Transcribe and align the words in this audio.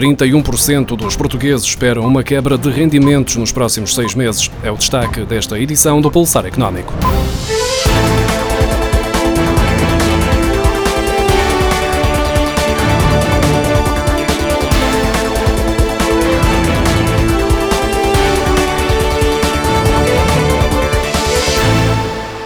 31% 0.00 0.96
dos 0.96 1.14
portugueses 1.14 1.66
esperam 1.66 2.06
uma 2.06 2.22
quebra 2.24 2.56
de 2.56 2.70
rendimentos 2.70 3.36
nos 3.36 3.52
próximos 3.52 3.94
seis 3.94 4.14
meses. 4.14 4.50
É 4.62 4.70
o 4.70 4.76
destaque 4.76 5.26
desta 5.26 5.60
edição 5.60 6.00
do 6.00 6.10
Pulsar 6.10 6.46
Económico. 6.46 6.94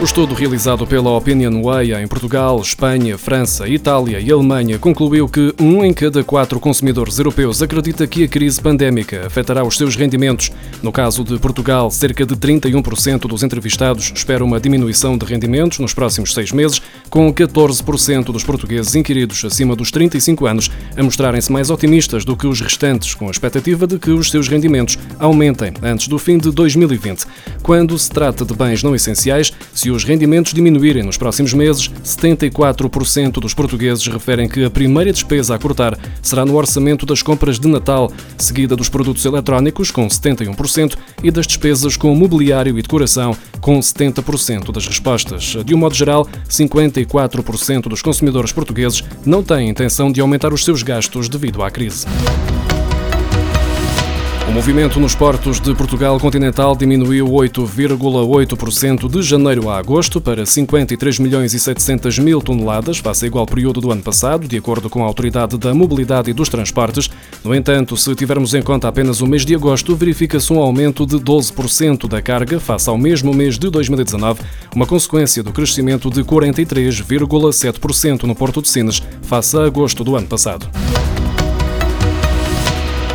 O 0.00 0.04
estudo 0.04 0.34
realizado 0.34 0.86
pela 0.86 1.10
Opinion 1.10 1.60
Way 1.62 1.92
em 1.92 2.08
Portugal, 2.08 2.58
Espanha, 2.58 3.18
França, 3.18 3.68
Itália 3.68 4.18
e 4.18 4.32
Alemanha 4.32 4.78
concluiu 4.78 5.28
que 5.28 5.54
um 5.60 5.84
em 5.84 5.92
cada 5.92 6.24
quatro 6.24 6.58
consumidores 6.58 7.18
europeus 7.18 7.60
acredita 7.60 8.06
que 8.06 8.24
a 8.24 8.28
crise 8.28 8.58
pandémica 8.62 9.26
afetará 9.26 9.62
os 9.62 9.76
seus 9.76 9.96
rendimentos. 9.96 10.50
No 10.82 10.90
caso 10.90 11.22
de 11.22 11.38
Portugal, 11.38 11.90
cerca 11.90 12.24
de 12.24 12.34
31% 12.34 13.28
dos 13.28 13.42
entrevistados 13.42 14.10
esperam 14.14 14.46
uma 14.46 14.58
diminuição 14.58 15.18
de 15.18 15.26
rendimentos 15.26 15.78
nos 15.80 15.92
próximos 15.92 16.32
seis 16.32 16.50
meses, 16.50 16.80
com 17.10 17.30
14% 17.30 18.32
dos 18.32 18.42
portugueses 18.42 18.94
inquiridos 18.94 19.44
acima 19.44 19.76
dos 19.76 19.90
35 19.90 20.46
anos 20.46 20.70
a 20.96 21.02
mostrarem-se 21.02 21.52
mais 21.52 21.68
otimistas 21.68 22.24
do 22.24 22.34
que 22.34 22.46
os 22.46 22.62
restantes, 22.62 23.14
com 23.14 23.28
a 23.28 23.30
expectativa 23.30 23.86
de 23.86 23.98
que 23.98 24.12
os 24.12 24.30
seus 24.30 24.48
rendimentos 24.48 24.98
aumentem 25.18 25.74
antes 25.82 26.08
do 26.08 26.18
fim 26.18 26.38
de 26.38 26.50
2020. 26.50 27.26
Quando 27.62 27.98
se 27.98 28.08
trata 28.08 28.46
de 28.46 28.54
bens 28.54 28.82
não 28.82 28.94
essenciais, 28.94 29.52
se 29.74 29.89
os 29.90 30.04
rendimentos 30.04 30.52
diminuírem 30.52 31.02
nos 31.02 31.16
próximos 31.16 31.52
meses, 31.52 31.90
74% 32.04 33.32
dos 33.32 33.54
portugueses 33.54 34.06
referem 34.06 34.48
que 34.48 34.64
a 34.64 34.70
primeira 34.70 35.12
despesa 35.12 35.54
a 35.54 35.58
cortar 35.58 35.98
será 36.22 36.44
no 36.44 36.56
orçamento 36.56 37.06
das 37.06 37.22
compras 37.22 37.58
de 37.58 37.68
Natal, 37.68 38.10
seguida 38.38 38.76
dos 38.76 38.88
produtos 38.88 39.24
eletrónicos, 39.24 39.90
com 39.90 40.06
71%, 40.06 40.96
e 41.22 41.30
das 41.30 41.46
despesas 41.46 41.96
com 41.96 42.14
mobiliário 42.14 42.78
e 42.78 42.82
decoração, 42.82 43.36
com 43.60 43.78
70% 43.78 44.72
das 44.72 44.86
respostas. 44.86 45.56
De 45.64 45.74
um 45.74 45.78
modo 45.78 45.94
geral, 45.94 46.26
54% 46.48 47.82
dos 47.82 48.02
consumidores 48.02 48.52
portugueses 48.52 49.02
não 49.24 49.42
têm 49.42 49.68
intenção 49.68 50.10
de 50.10 50.20
aumentar 50.20 50.52
os 50.52 50.64
seus 50.64 50.82
gastos 50.82 51.28
devido 51.28 51.62
à 51.62 51.70
crise. 51.70 52.06
O 54.50 54.52
movimento 54.52 54.98
nos 54.98 55.14
portos 55.14 55.60
de 55.60 55.72
Portugal 55.76 56.18
continental 56.18 56.74
diminuiu 56.74 57.24
8,8% 57.24 59.08
de 59.08 59.22
janeiro 59.22 59.70
a 59.70 59.78
agosto 59.78 60.20
para 60.20 60.44
53 60.44 61.20
milhões 61.20 61.54
e 61.54 61.60
700 61.60 62.18
mil 62.18 62.42
toneladas, 62.42 62.98
face 62.98 63.24
ao 63.24 63.28
igual 63.28 63.46
período 63.46 63.80
do 63.80 63.92
ano 63.92 64.02
passado, 64.02 64.48
de 64.48 64.56
acordo 64.56 64.90
com 64.90 65.04
a 65.04 65.06
Autoridade 65.06 65.56
da 65.56 65.72
Mobilidade 65.72 66.30
e 66.30 66.32
dos 66.32 66.48
Transportes. 66.48 67.08
No 67.44 67.54
entanto, 67.54 67.96
se 67.96 68.12
tivermos 68.16 68.52
em 68.52 68.60
conta 68.60 68.88
apenas 68.88 69.20
o 69.20 69.26
mês 69.26 69.46
de 69.46 69.54
agosto, 69.54 69.94
verifica-se 69.94 70.52
um 70.52 70.58
aumento 70.58 71.06
de 71.06 71.14
12% 71.14 72.08
da 72.08 72.20
carga 72.20 72.58
face 72.58 72.90
ao 72.90 72.98
mesmo 72.98 73.32
mês 73.32 73.56
de 73.56 73.70
2019, 73.70 74.40
uma 74.74 74.84
consequência 74.84 75.44
do 75.44 75.52
crescimento 75.52 76.10
de 76.10 76.24
43,7% 76.24 78.24
no 78.24 78.34
Porto 78.34 78.60
de 78.60 78.68
Sines 78.68 79.00
face 79.22 79.56
a 79.56 79.64
agosto 79.64 80.02
do 80.02 80.16
ano 80.16 80.26
passado. 80.26 80.68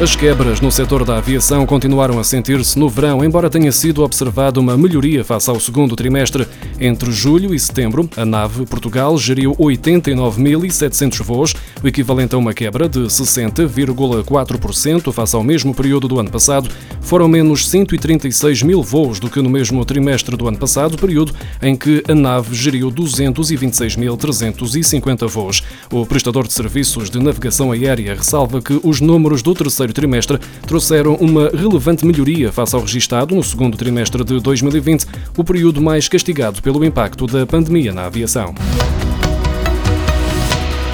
As 0.00 0.16
quebras 0.16 0.62
no 0.62 0.72
setor 0.72 1.04
da 1.04 1.18
aviação 1.18 1.66
continuaram 1.66 2.18
a 2.18 2.24
sentir-se 2.24 2.78
no 2.78 2.88
verão, 2.88 3.22
embora 3.22 3.50
tenha 3.50 3.70
sido 3.70 4.02
observada 4.02 4.58
uma 4.58 4.74
melhoria 4.74 5.22
face 5.22 5.50
ao 5.50 5.60
segundo 5.60 5.94
trimestre. 5.94 6.48
Entre 6.80 7.12
julho 7.12 7.54
e 7.54 7.60
setembro, 7.60 8.08
a 8.16 8.24
nave 8.24 8.64
Portugal 8.64 9.18
geriu 9.18 9.54
89.700 9.56 11.22
voos, 11.22 11.54
o 11.82 11.86
equivalente 11.86 12.34
a 12.34 12.38
uma 12.38 12.54
quebra 12.54 12.88
de 12.88 13.00
60,4% 13.00 15.12
face 15.12 15.36
ao 15.36 15.44
mesmo 15.44 15.74
período 15.74 16.08
do 16.08 16.18
ano 16.18 16.30
passado. 16.30 16.70
Foram 17.00 17.26
menos 17.26 17.66
136 17.68 18.62
mil 18.62 18.80
voos 18.82 19.18
do 19.18 19.28
que 19.28 19.42
no 19.42 19.50
mesmo 19.50 19.84
trimestre 19.84 20.36
do 20.36 20.46
ano 20.46 20.58
passado, 20.58 20.96
período 20.96 21.34
em 21.60 21.74
que 21.76 22.04
a 22.08 22.14
nave 22.14 22.54
geriu 22.54 22.88
226.350 22.90 25.26
voos. 25.26 25.64
O 25.90 26.06
prestador 26.06 26.46
de 26.46 26.52
serviços 26.52 27.10
de 27.10 27.18
navegação 27.18 27.72
aérea 27.72 28.14
ressalva 28.14 28.62
que 28.62 28.78
os 28.84 29.00
números 29.00 29.42
do 29.42 29.52
terceiro 29.54 29.92
trimestre 29.92 30.38
trouxeram 30.66 31.16
uma 31.16 31.48
relevante 31.48 32.06
melhoria 32.06 32.52
face 32.52 32.76
ao 32.76 32.82
registado 32.82 33.34
no 33.34 33.42
segundo 33.42 33.76
trimestre 33.76 34.22
de 34.22 34.38
2020, 34.38 35.04
o 35.36 35.42
período 35.42 35.82
mais 35.82 36.06
castigado 36.08 36.62
pelo 36.62 36.84
impacto 36.84 37.26
da 37.26 37.44
pandemia 37.44 37.92
na 37.92 38.06
aviação. 38.06 38.54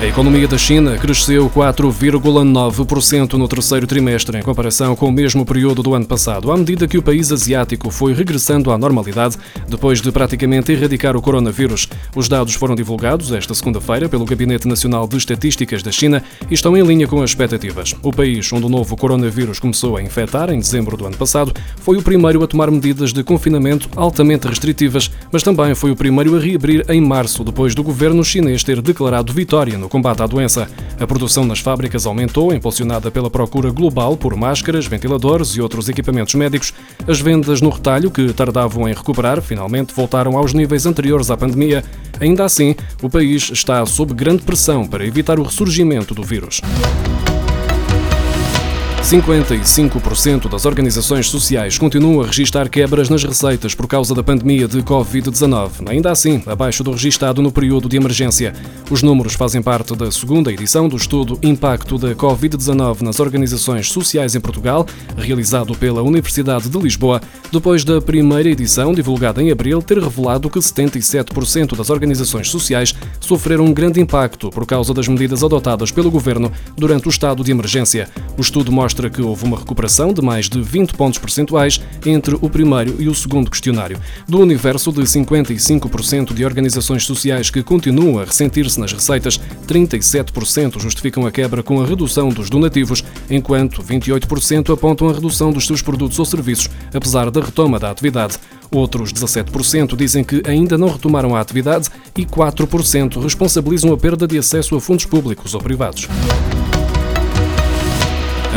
A 0.00 0.06
economia 0.06 0.46
da 0.46 0.56
China 0.56 0.96
cresceu 0.96 1.50
4,9% 1.50 3.32
no 3.32 3.48
terceiro 3.48 3.84
trimestre, 3.84 4.38
em 4.38 4.42
comparação 4.42 4.94
com 4.94 5.08
o 5.08 5.12
mesmo 5.12 5.44
período 5.44 5.82
do 5.82 5.92
ano 5.92 6.06
passado, 6.06 6.52
à 6.52 6.56
medida 6.56 6.86
que 6.86 6.96
o 6.96 7.02
país 7.02 7.32
asiático 7.32 7.90
foi 7.90 8.14
regressando 8.14 8.70
à 8.70 8.78
normalidade 8.78 9.36
depois 9.66 10.00
de 10.00 10.12
praticamente 10.12 10.70
erradicar 10.70 11.16
o 11.16 11.20
coronavírus. 11.20 11.88
Os 12.14 12.28
dados 12.28 12.54
foram 12.54 12.76
divulgados 12.76 13.32
esta 13.32 13.52
segunda-feira 13.52 14.08
pelo 14.08 14.24
Gabinete 14.24 14.68
Nacional 14.68 15.08
de 15.08 15.16
Estatísticas 15.16 15.82
da 15.82 15.90
China 15.90 16.22
e 16.48 16.54
estão 16.54 16.76
em 16.76 16.86
linha 16.86 17.08
com 17.08 17.20
as 17.20 17.30
expectativas. 17.30 17.92
O 18.00 18.12
país 18.12 18.52
onde 18.52 18.66
o 18.66 18.68
novo 18.68 18.96
coronavírus 18.96 19.58
começou 19.58 19.96
a 19.96 20.02
infectar 20.02 20.48
em 20.50 20.60
dezembro 20.60 20.96
do 20.96 21.06
ano 21.06 21.16
passado 21.16 21.52
foi 21.80 21.96
o 21.96 22.02
primeiro 22.02 22.40
a 22.44 22.46
tomar 22.46 22.70
medidas 22.70 23.12
de 23.12 23.24
confinamento 23.24 23.88
altamente 23.96 24.46
restritivas, 24.46 25.10
mas 25.32 25.42
também 25.42 25.74
foi 25.74 25.90
o 25.90 25.96
primeiro 25.96 26.36
a 26.36 26.40
reabrir 26.40 26.84
em 26.88 27.00
março, 27.00 27.42
depois 27.42 27.74
do 27.74 27.82
governo 27.82 28.22
chinês 28.22 28.62
ter 28.62 28.80
declarado 28.80 29.32
vitória 29.32 29.76
no 29.76 29.87
no 29.88 29.90
combate 29.90 30.22
à 30.22 30.26
doença. 30.26 30.68
A 31.00 31.06
produção 31.06 31.44
nas 31.46 31.60
fábricas 31.60 32.04
aumentou, 32.04 32.52
impulsionada 32.52 33.10
pela 33.10 33.30
procura 33.30 33.70
global 33.70 34.16
por 34.16 34.36
máscaras, 34.36 34.86
ventiladores 34.86 35.56
e 35.56 35.62
outros 35.62 35.88
equipamentos 35.88 36.34
médicos. 36.34 36.74
As 37.06 37.18
vendas 37.18 37.62
no 37.62 37.70
retalho, 37.70 38.10
que 38.10 38.32
tardavam 38.34 38.86
em 38.86 38.92
recuperar, 38.92 39.40
finalmente 39.40 39.94
voltaram 39.94 40.36
aos 40.36 40.52
níveis 40.52 40.84
anteriores 40.84 41.30
à 41.30 41.36
pandemia. 41.36 41.82
Ainda 42.20 42.44
assim, 42.44 42.76
o 43.02 43.08
país 43.08 43.50
está 43.50 43.84
sob 43.86 44.12
grande 44.12 44.42
pressão 44.42 44.86
para 44.86 45.06
evitar 45.06 45.38
o 45.38 45.42
ressurgimento 45.42 46.14
do 46.14 46.22
vírus. 46.22 46.60
55% 49.08 50.50
das 50.50 50.66
organizações 50.66 51.30
sociais 51.30 51.78
continuam 51.78 52.20
a 52.20 52.26
registrar 52.26 52.68
quebras 52.68 53.08
nas 53.08 53.24
receitas 53.24 53.74
por 53.74 53.86
causa 53.86 54.14
da 54.14 54.22
pandemia 54.22 54.68
de 54.68 54.82
Covid-19, 54.82 55.88
ainda 55.88 56.10
assim 56.10 56.42
abaixo 56.44 56.84
do 56.84 56.90
registado 56.90 57.40
no 57.40 57.50
período 57.50 57.88
de 57.88 57.96
emergência. 57.96 58.52
Os 58.90 59.02
números 59.02 59.32
fazem 59.32 59.62
parte 59.62 59.96
da 59.96 60.10
segunda 60.10 60.52
edição 60.52 60.90
do 60.90 60.96
estudo 60.96 61.38
Impacto 61.42 61.96
da 61.96 62.14
Covid-19 62.14 63.00
nas 63.00 63.18
organizações 63.18 63.90
sociais 63.90 64.34
em 64.34 64.40
Portugal, 64.40 64.84
realizado 65.16 65.74
pela 65.74 66.02
Universidade 66.02 66.68
de 66.68 66.78
Lisboa, 66.78 67.22
depois 67.50 67.84
da 67.84 68.02
primeira 68.02 68.50
edição, 68.50 68.92
divulgada 68.92 69.42
em 69.42 69.50
abril, 69.50 69.80
ter 69.80 69.96
revelado 69.96 70.50
que 70.50 70.58
77% 70.58 71.74
das 71.74 71.88
organizações 71.88 72.50
sociais 72.50 72.94
sofreram 73.20 73.64
um 73.64 73.72
grande 73.72 74.02
impacto 74.02 74.50
por 74.50 74.66
causa 74.66 74.92
das 74.92 75.08
medidas 75.08 75.42
adotadas 75.42 75.90
pelo 75.90 76.10
governo 76.10 76.52
durante 76.76 77.08
o 77.08 77.10
estado 77.10 77.42
de 77.42 77.50
emergência. 77.50 78.06
O 78.38 78.40
estudo 78.40 78.70
mostra 78.70 79.10
que 79.10 79.20
houve 79.20 79.44
uma 79.44 79.58
recuperação 79.58 80.12
de 80.12 80.22
mais 80.22 80.48
de 80.48 80.62
20 80.62 80.94
pontos 80.94 81.18
percentuais 81.18 81.80
entre 82.06 82.36
o 82.40 82.48
primeiro 82.48 82.94
e 83.02 83.08
o 83.08 83.14
segundo 83.14 83.50
questionário. 83.50 83.98
Do 84.28 84.38
universo 84.38 84.92
de 84.92 85.00
55% 85.00 86.32
de 86.32 86.44
organizações 86.44 87.04
sociais 87.04 87.50
que 87.50 87.64
continuam 87.64 88.20
a 88.20 88.24
ressentir-se 88.24 88.78
nas 88.78 88.92
receitas, 88.92 89.40
37% 89.66 90.78
justificam 90.78 91.26
a 91.26 91.32
quebra 91.32 91.64
com 91.64 91.82
a 91.82 91.84
redução 91.84 92.28
dos 92.28 92.48
donativos, 92.48 93.02
enquanto 93.28 93.82
28% 93.82 94.72
apontam 94.72 95.08
a 95.08 95.12
redução 95.12 95.50
dos 95.50 95.66
seus 95.66 95.82
produtos 95.82 96.20
ou 96.20 96.24
serviços, 96.24 96.70
apesar 96.94 97.32
da 97.32 97.40
retoma 97.40 97.80
da 97.80 97.90
atividade. 97.90 98.38
Outros 98.70 99.12
17% 99.12 99.96
dizem 99.96 100.22
que 100.22 100.42
ainda 100.46 100.78
não 100.78 100.90
retomaram 100.92 101.34
a 101.34 101.40
atividade 101.40 101.88
e 102.16 102.24
4% 102.24 103.20
responsabilizam 103.20 103.92
a 103.92 103.96
perda 103.96 104.28
de 104.28 104.38
acesso 104.38 104.76
a 104.76 104.80
fundos 104.80 105.06
públicos 105.06 105.54
ou 105.54 105.60
privados. 105.60 106.06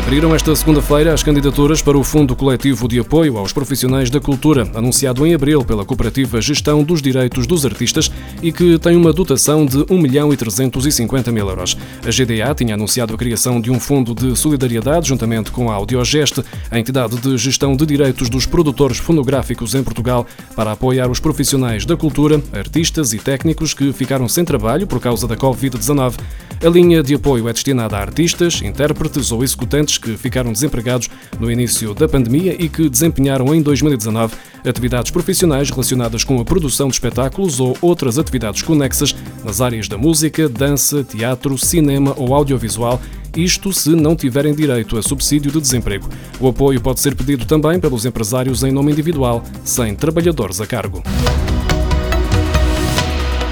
Abriram 0.01 0.36
esta 0.36 0.53
segunda-feira 0.56 1.13
as 1.13 1.21
candidaturas 1.21 1.80
para 1.81 1.98
o 1.98 2.03
Fundo 2.03 2.36
Coletivo 2.36 2.88
de 2.88 3.00
Apoio 3.00 3.38
aos 3.38 3.53
Profissionais 3.53 4.09
da 4.09 4.19
Cultura, 4.19 4.68
anunciado 4.74 5.25
em 5.25 5.33
abril 5.33 5.63
pela 5.63 5.86
Cooperativa 5.86 6.42
Gestão 6.42 6.83
dos 6.83 7.03
Direitos 7.03 7.45
dos 7.45 7.65
Artistas 7.65 8.12
e 8.42 8.51
que 8.51 8.80
tem 8.80 8.98
uma 8.98 9.13
dotação 9.13 9.63
de 9.63 9.86
1 9.89 9.98
milhão 10.00 10.33
e 10.33 10.36
350 10.36 11.31
mil 11.31 11.48
euros. 11.48 11.77
A 12.03 12.09
GDA 12.09 12.53
tinha 12.56 12.74
anunciado 12.74 13.13
a 13.13 13.18
criação 13.18 13.62
de 13.62 13.69
um 13.69 13.80
fundo 13.80 14.15
de 14.15 14.36
solidariedade 14.36 15.07
juntamente 15.07 15.51
com 15.51 15.69
a 15.69 15.75
Audiogeste, 15.75 16.44
a 16.69 16.80
entidade 16.80 17.15
de 17.18 17.38
gestão 17.38 17.75
de 17.75 17.86
direitos 17.86 18.27
dos 18.27 18.45
produtores 18.45 18.97
fonográficos 18.97 19.75
em 19.75 19.83
Portugal, 19.83 20.25
para 20.56 20.71
apoiar 20.71 21.09
os 21.09 21.19
profissionais 21.19 21.86
da 21.86 21.95
cultura, 21.95 22.42
artistas 22.51 23.13
e 23.13 23.19
técnicos 23.19 23.74
que 23.74 23.94
ficaram 23.94 24.27
sem 24.27 24.44
trabalho 24.44 24.88
por 24.88 25.00
causa 25.00 25.27
da 25.27 25.38
Covid-19. 25.38 26.15
A 26.63 26.69
linha 26.69 27.01
de 27.01 27.15
apoio 27.15 27.49
é 27.49 27.53
destinada 27.53 27.97
a 27.97 28.01
artistas, 28.01 28.61
intérpretes 28.61 29.31
ou 29.31 29.43
executantes 29.43 29.97
que 29.97 30.15
ficaram 30.15 30.53
desempregados 30.53 31.09
no 31.39 31.51
início 31.51 31.95
da 31.95 32.07
pandemia 32.07 32.55
e 32.57 32.69
que 32.69 32.87
desempenharam 32.87 33.55
em 33.55 33.63
2019 33.63 34.35
atividades 34.63 35.09
profissionais 35.09 35.71
relacionadas 35.71 36.23
com 36.23 36.39
a 36.39 36.45
produção 36.45 36.87
de 36.87 36.93
espetáculos 36.93 37.59
ou 37.59 37.75
outras 37.81 38.19
atividades 38.19 38.61
conexas 38.61 39.15
nas 39.43 39.59
áreas 39.59 39.87
da 39.87 39.97
música, 39.97 40.47
dança, 40.47 41.03
teatro, 41.03 41.57
cinema 41.57 42.13
ou 42.15 42.31
audiovisual 42.35 43.01
isto 43.35 43.73
se 43.73 43.89
não 43.91 44.15
tiverem 44.15 44.53
direito 44.53 44.97
a 44.97 45.01
subsídio 45.01 45.51
de 45.51 45.61
desemprego. 45.61 46.07
O 46.39 46.49
apoio 46.49 46.79
pode 46.79 46.99
ser 46.99 47.15
pedido 47.15 47.45
também 47.45 47.79
pelos 47.79 48.05
empresários 48.05 48.61
em 48.61 48.71
nome 48.71 48.91
individual, 48.91 49.43
sem 49.63 49.95
trabalhadores 49.95 50.61
a 50.61 50.67
cargo. 50.67 51.01